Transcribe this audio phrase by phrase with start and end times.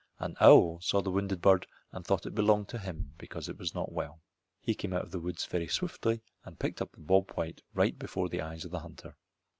[0.17, 3.75] An owl saw the wounded bird and thought it belonged to him because it was
[3.75, 4.19] not well.
[4.59, 7.99] He came out of the woods very swiftly and picked up the bob white right
[7.99, 9.15] before the eyes of the hunter.